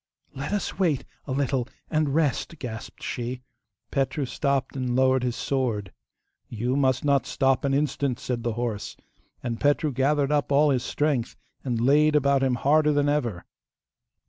[0.33, 3.43] 'Let us wait a little and rest,' gasped she.
[3.91, 5.93] Petru stopped and lowered his sword.
[6.49, 8.97] 'You must not stop an instant,' said the horse,
[9.43, 13.45] and Petru gathered up all his strength, and laid about him harder than ever.